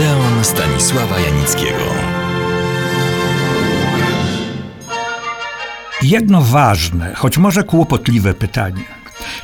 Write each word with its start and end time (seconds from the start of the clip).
Odeon 0.00 0.44
Stanisława 0.44 1.20
Janickiego. 1.20 1.84
Jedno 6.02 6.42
ważne, 6.42 7.14
choć 7.14 7.38
może 7.38 7.64
kłopotliwe 7.64 8.34
pytanie. 8.34 8.84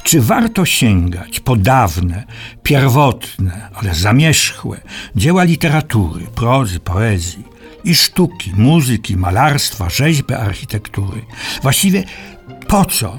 Czy 0.03 0.21
warto 0.21 0.65
sięgać 0.65 1.41
po 1.41 1.57
dawne, 1.57 2.25
pierwotne, 2.63 3.71
ale 3.75 3.95
zamierzchłe 3.95 4.81
dzieła 5.17 5.45
literatury, 5.45 6.27
prozy, 6.35 6.81
poezji 6.81 7.45
i 7.85 7.95
sztuki, 7.95 8.53
muzyki, 8.55 9.17
malarstwa, 9.17 9.91
rzeźby, 9.91 10.35
architektury? 10.35 11.21
Właściwie 11.63 12.05
po 12.69 12.85
co? 12.85 13.19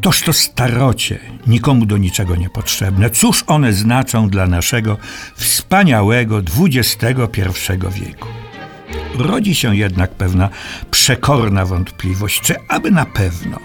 Toż 0.00 0.22
to 0.22 0.32
starocie, 0.32 1.18
nikomu 1.46 1.86
do 1.86 1.98
niczego 1.98 2.36
niepotrzebne. 2.36 3.10
Cóż 3.10 3.44
one 3.46 3.72
znaczą 3.72 4.28
dla 4.28 4.46
naszego 4.46 4.96
wspaniałego 5.36 6.38
XXI 6.38 7.42
wieku? 7.90 8.28
Rodzi 9.18 9.54
się 9.54 9.76
jednak 9.76 10.10
pewna 10.10 10.48
przekorna 10.90 11.64
wątpliwość, 11.64 12.40
czy 12.40 12.54
aby 12.68 12.90
na 12.90 13.06
pewno. 13.06 13.58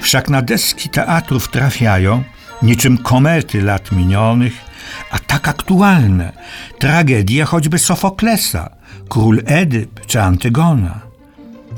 Wszak 0.00 0.28
na 0.30 0.42
deski 0.42 0.88
teatrów 0.88 1.48
trafiają, 1.48 2.22
niczym 2.62 2.98
komety 2.98 3.62
lat 3.62 3.92
minionych, 3.92 4.52
a 5.10 5.18
tak 5.18 5.48
aktualne 5.48 6.32
tragedie 6.78 7.44
choćby 7.44 7.78
Sofoklesa, 7.78 8.70
król 9.08 9.42
Edyp 9.46 10.06
czy 10.06 10.22
Antygona. 10.22 11.11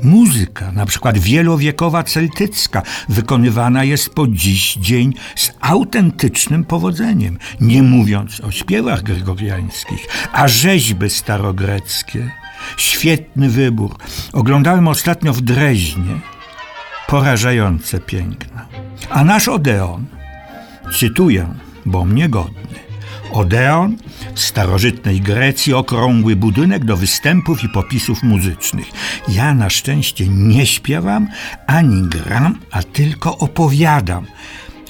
Muzyka, 0.03 0.71
na 0.71 0.85
przykład 0.85 1.17
wielowiekowa 1.17 2.03
celtycka, 2.03 2.81
wykonywana 3.09 3.83
jest 3.83 4.09
po 4.09 4.27
dziś 4.27 4.73
dzień 4.73 5.13
z 5.35 5.51
autentycznym 5.61 6.63
powodzeniem, 6.63 7.37
nie 7.61 7.83
mówiąc 7.83 8.41
o 8.41 8.51
śpiewach 8.51 9.03
gregoriańskich, 9.03 10.07
a 10.33 10.47
rzeźby 10.47 11.09
starogreckie. 11.09 12.31
Świetny 12.77 13.49
wybór. 13.49 13.95
Oglądałem 14.33 14.87
ostatnio 14.87 15.33
w 15.33 15.41
Dreźnie. 15.41 16.19
Porażające 17.07 17.99
piękna. 17.99 18.65
A 19.09 19.23
nasz 19.23 19.47
Odeon, 19.47 20.05
cytuję, 20.99 21.53
bo 21.85 22.05
mnie 22.05 22.29
godny. 22.29 22.79
Odeon 23.31 23.97
w 24.35 24.39
starożytnej 24.39 25.21
Grecji 25.21 25.73
okrągły 25.73 26.35
budynek 26.35 26.85
do 26.85 26.97
występów 26.97 27.63
i 27.63 27.69
popisów 27.69 28.23
muzycznych. 28.23 28.85
Ja 29.27 29.53
na 29.53 29.69
szczęście 29.69 30.27
nie 30.27 30.65
śpiewam 30.65 31.27
ani 31.67 32.09
gram, 32.09 32.59
a 32.71 32.83
tylko 32.83 33.37
opowiadam. 33.37 34.25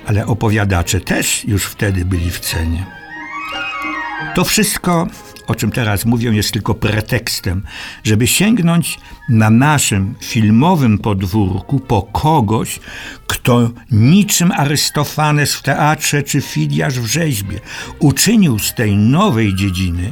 Ale 0.07 0.25
opowiadacze 0.25 1.01
też 1.01 1.45
już 1.45 1.65
wtedy 1.65 2.05
byli 2.05 2.31
w 2.31 2.39
cenie. 2.39 2.85
To 4.35 4.43
wszystko, 4.43 5.07
o 5.47 5.55
czym 5.55 5.71
teraz 5.71 6.05
mówię, 6.05 6.29
jest 6.29 6.51
tylko 6.51 6.73
pretekstem, 6.73 7.63
żeby 8.03 8.27
sięgnąć 8.27 8.99
na 9.29 9.49
naszym 9.49 10.15
filmowym 10.21 10.97
podwórku 10.97 11.79
po 11.79 12.01
kogoś, 12.01 12.79
kto 13.27 13.69
niczym 13.91 14.51
Arystofanes 14.51 15.55
w 15.55 15.61
teatrze 15.61 16.23
czy 16.23 16.41
Fidiasz 16.41 16.99
w 16.99 17.05
rzeźbie 17.05 17.59
uczynił 17.99 18.59
z 18.59 18.73
tej 18.73 18.97
nowej 18.97 19.55
dziedziny 19.55 20.11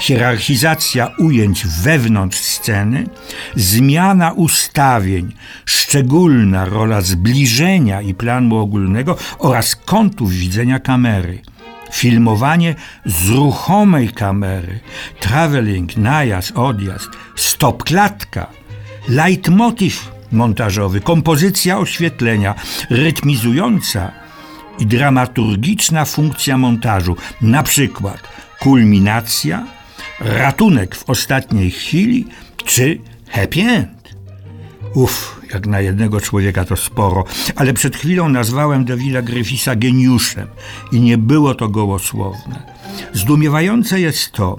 hierarchizacja 0.00 1.10
ujęć 1.18 1.66
wewnątrz 1.66 2.38
sceny, 2.38 3.06
zmiana 3.56 4.32
ustawień, 4.32 5.32
szczególna 5.64 6.64
rola 6.64 7.00
zbliżenia 7.00 8.02
i 8.02 8.14
planu 8.14 8.58
ogólnego 8.58 9.16
oraz 9.38 9.76
kątów 9.76 10.30
widzenia 10.30 10.78
kamery– 10.78 11.42
filmowanie 11.92 12.74
z 13.04 13.28
ruchomej 13.28 14.08
kamery, 14.08 14.80
traveling, 15.20 15.96
najazd, 15.96 16.52
odjazd, 16.54 17.08
stop 17.36 17.84
klatka, 17.84 18.46
leitmotiv 19.08 20.10
montażowy, 20.32 21.00
kompozycja 21.00 21.78
oświetlenia, 21.78 22.54
rytmizująca 22.90 24.12
i 24.78 24.86
dramaturgiczna 24.86 26.04
funkcja 26.04 26.58
montażu, 26.58 27.16
na 27.40 27.62
przykład 27.62 28.28
kulminacja, 28.60 29.66
ratunek 30.20 30.96
w 30.96 31.10
ostatniej 31.10 31.70
chwili 31.70 32.26
czy 32.64 32.98
happy 33.28 33.60
end. 33.60 34.14
Uff, 34.94 35.37
jak 35.52 35.66
na 35.66 35.80
jednego 35.80 36.20
człowieka 36.20 36.64
to 36.64 36.76
sporo, 36.76 37.24
ale 37.56 37.72
przed 37.72 37.96
chwilą 37.96 38.28
nazwałem 38.28 38.84
Davida 38.84 39.22
Griffisa 39.22 39.76
geniuszem 39.76 40.48
i 40.92 41.00
nie 41.00 41.18
było 41.18 41.54
to 41.54 41.68
gołosłowne. 41.68 42.62
Zdumiewające 43.12 44.00
jest 44.00 44.32
to, 44.32 44.58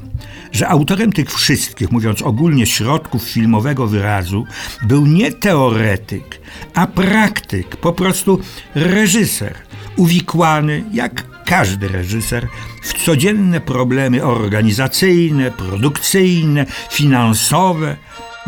że 0.51 0.67
autorem 0.67 1.11
tych 1.11 1.31
wszystkich, 1.31 1.91
mówiąc 1.91 2.21
ogólnie, 2.21 2.65
środków 2.65 3.23
filmowego 3.23 3.87
wyrazu, 3.87 4.45
był 4.87 5.05
nie 5.05 5.31
teoretyk, 5.31 6.41
a 6.73 6.87
praktyk, 6.87 7.75
po 7.75 7.93
prostu 7.93 8.39
reżyser, 8.75 9.55
uwikłany, 9.95 10.83
jak 10.93 11.43
każdy 11.45 11.87
reżyser, 11.87 12.47
w 12.81 13.05
codzienne 13.05 13.61
problemy 13.61 14.23
organizacyjne, 14.23 15.51
produkcyjne, 15.51 16.65
finansowe, 16.91 17.95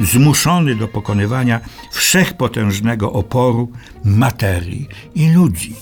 zmuszony 0.06 0.76
do 0.76 0.88
pokonywania 0.88 1.60
wszechpotężnego 1.92 3.14
oporu 3.14 3.72
materii 4.06 4.88
i 5.16 5.30
ludzi. 5.30 5.76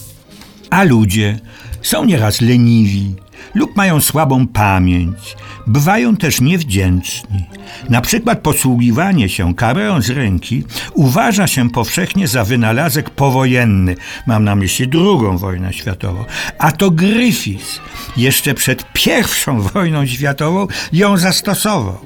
A 0.69 0.83
ludzie 0.83 1.39
są 1.81 2.05
nieraz 2.05 2.41
leniwi, 2.41 3.15
lub 3.55 3.75
mają 3.75 4.01
słabą 4.01 4.47
pamięć, 4.47 5.35
bywają 5.67 6.17
też 6.17 6.41
niewdzięczni. 6.41 7.45
Na 7.89 8.01
przykład 8.01 8.39
posługiwanie 8.39 9.29
się 9.29 9.55
kareą 9.55 10.01
z 10.01 10.09
ręki 10.09 10.63
uważa 10.93 11.47
się 11.47 11.69
powszechnie 11.69 12.27
za 12.27 12.43
wynalazek 12.43 13.09
powojenny, 13.09 13.95
mam 14.27 14.43
na 14.43 14.55
myśli 14.55 14.87
drugą 14.87 15.37
wojnę 15.37 15.73
światową, 15.73 16.25
a 16.57 16.71
to 16.71 16.91
Griffiths 16.91 17.79
jeszcze 18.17 18.53
przed 18.53 18.93
pierwszą 18.93 19.61
wojną 19.61 20.05
światową 20.05 20.67
ją 20.93 21.17
zastosował. 21.17 21.99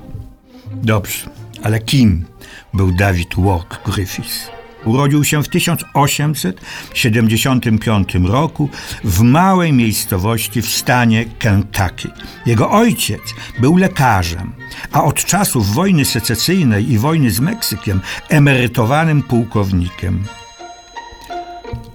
Dobrze, 0.83 1.29
ale 1.63 1.79
kim 1.79 2.25
był 2.73 2.91
David 2.91 3.35
Walk 3.37 3.81
Griffiths? 3.85 4.49
Urodził 4.85 5.23
się 5.23 5.43
w 5.43 5.49
1875 5.49 8.15
roku 8.15 8.69
w 9.03 9.21
małej 9.21 9.73
miejscowości 9.73 10.61
w 10.61 10.69
stanie 10.69 11.25
Kentucky. 11.39 12.09
Jego 12.45 12.71
ojciec 12.71 13.21
był 13.59 13.77
lekarzem, 13.77 14.53
a 14.91 15.03
od 15.03 15.25
czasów 15.25 15.73
wojny 15.73 16.05
secesyjnej 16.05 16.91
i 16.91 16.97
wojny 16.97 17.31
z 17.31 17.39
Meksykiem 17.39 18.01
emerytowanym 18.29 19.23
pułkownikiem. 19.23 20.23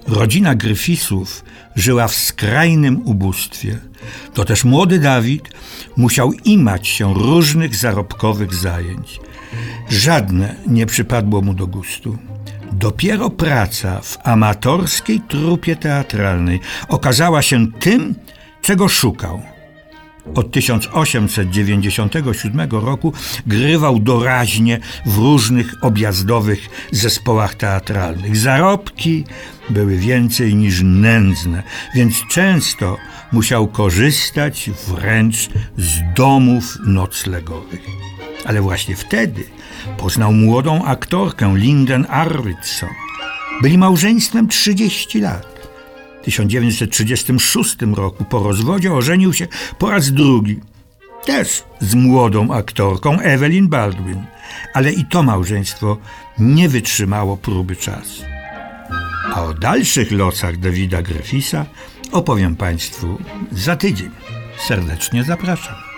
Rodzina 0.07 0.55
Griffithsów 0.55 1.43
żyła 1.75 2.07
w 2.07 2.15
skrajnym 2.15 3.01
ubóstwie. 3.05 3.79
To 4.33 4.45
też 4.45 4.63
młody 4.63 4.99
Dawid 4.99 5.49
musiał 5.97 6.33
imać 6.33 6.87
się 6.87 7.13
różnych 7.13 7.75
zarobkowych 7.75 8.55
zajęć. 8.55 9.19
Żadne 9.89 10.55
nie 10.67 10.85
przypadło 10.85 11.41
mu 11.41 11.53
do 11.53 11.67
gustu. 11.67 12.17
Dopiero 12.71 13.29
praca 13.29 14.01
w 14.01 14.17
amatorskiej 14.23 15.21
trupie 15.27 15.75
teatralnej 15.75 16.59
okazała 16.87 17.41
się 17.41 17.71
tym, 17.71 18.15
czego 18.61 18.87
szukał. 18.87 19.41
Od 20.35 20.51
1897 20.51 22.69
roku 22.71 23.13
grywał 23.47 23.99
doraźnie 23.99 24.79
w 25.05 25.17
różnych 25.17 25.83
objazdowych 25.83 26.69
zespołach 26.91 27.55
teatralnych. 27.55 28.37
Zarobki 28.37 29.23
były 29.69 29.97
więcej 29.97 30.55
niż 30.55 30.81
nędzne, 30.83 31.63
więc 31.95 32.15
często 32.31 32.97
musiał 33.31 33.67
korzystać 33.67 34.69
wręcz 34.87 35.49
z 35.77 35.99
domów 36.15 36.77
noclegowych. 36.85 37.81
Ale 38.45 38.61
właśnie 38.61 38.95
wtedy 38.95 39.43
poznał 39.97 40.33
młodą 40.33 40.85
aktorkę 40.85 41.53
Linden 41.55 42.05
Arvidsson. 42.09 42.89
Byli 43.61 43.77
małżeństwem 43.77 44.47
30 44.47 45.21
lat. 45.21 45.69
W 46.21 46.25
1936 46.25 47.75
roku 47.95 48.25
po 48.25 48.43
rozwodzie 48.43 48.93
ożenił 48.93 49.33
się 49.33 49.47
po 49.77 49.91
raz 49.91 50.11
drugi. 50.11 50.59
Też 51.25 51.63
z 51.79 51.95
młodą 51.95 52.53
aktorką 52.53 53.19
Evelyn 53.19 53.67
Baldwin. 53.67 54.23
Ale 54.73 54.91
i 54.91 55.05
to 55.05 55.23
małżeństwo 55.23 55.97
nie 56.39 56.69
wytrzymało 56.69 57.37
próby 57.37 57.75
czasu. 57.75 58.23
A 59.33 59.43
o 59.43 59.53
dalszych 59.53 60.11
losach 60.11 60.57
Davida 60.57 61.01
Griffisa 61.01 61.65
opowiem 62.11 62.55
Państwu 62.55 63.17
za 63.51 63.75
tydzień. 63.75 64.09
Serdecznie 64.67 65.23
zapraszam. 65.23 65.88